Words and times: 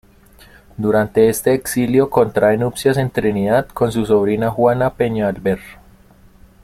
Durante 0.77 1.29
este 1.29 1.53
exilio 1.53 2.09
contrae 2.09 2.57
nupcias 2.57 2.97
en 2.97 3.11
Trinidad 3.11 3.67
con 3.67 3.91
su 3.91 4.03
sobrina 4.07 4.49
Juana 4.49 4.95
Peñalver. 4.95 5.59